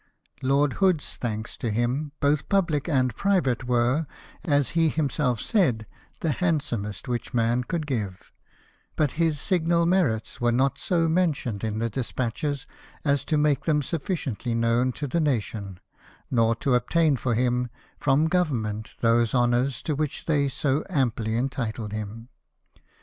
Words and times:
Lord 0.41 0.73
Hood's 0.81 1.15
thanks 1.17 1.55
to 1.57 1.69
him, 1.69 2.11
both 2.21 2.49
public 2.49 2.89
and 2.89 3.15
private, 3.15 3.65
were, 3.65 4.07
as 4.43 4.69
he 4.69 4.89
himself 4.89 5.39
said, 5.39 5.85
the 6.21 6.31
handsomest 6.31 7.07
which 7.07 7.35
man 7.35 7.63
could 7.63 7.85
give; 7.85 8.31
but 8.95 9.11
his 9.21 9.39
signal 9.39 9.85
merits 9.85 10.41
were 10.41 10.51
not 10.51 10.79
so 10.79 11.07
men 11.07 11.33
tioned 11.33 11.63
in 11.63 11.77
the 11.77 11.87
despatches 11.87 12.65
as 13.05 13.23
to 13.25 13.37
make 13.37 13.65
them 13.65 13.83
sufficiently 13.83 14.55
known 14.55 14.91
to 14.93 15.05
the 15.07 15.19
nation, 15.21 15.79
nor 16.31 16.55
to 16.55 16.73
obtain 16.73 17.15
for 17.15 17.35
him 17.35 17.69
from 17.99 18.27
Government 18.27 18.95
those 19.01 19.35
honours 19.35 19.83
to 19.83 19.93
which 19.93 20.25
they 20.25 20.47
so 20.49 20.83
amply 20.89 21.37
entitled 21.37 21.93
him. 21.93 22.29